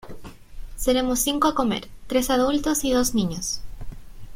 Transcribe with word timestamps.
Seremos 0.77 1.19
cinco 1.19 1.47
a 1.47 1.53
comer, 1.53 1.87
tres 2.07 2.31
adultos 2.31 2.83
y 2.85 2.91
dos 2.91 3.13
niños. 3.13 3.61